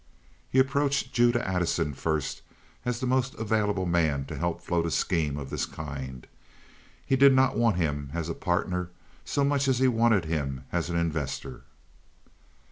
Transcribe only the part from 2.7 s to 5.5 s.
as the most available man to help float a scheme